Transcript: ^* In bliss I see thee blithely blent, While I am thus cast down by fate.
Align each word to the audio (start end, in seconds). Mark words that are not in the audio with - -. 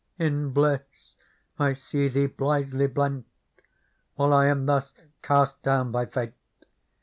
^* 0.01 0.03
In 0.25 0.49
bliss 0.49 1.15
I 1.59 1.73
see 1.73 2.07
thee 2.07 2.25
blithely 2.25 2.87
blent, 2.87 3.27
While 4.15 4.33
I 4.33 4.47
am 4.47 4.65
thus 4.65 4.95
cast 5.21 5.61
down 5.61 5.91
by 5.91 6.07
fate. 6.07 6.33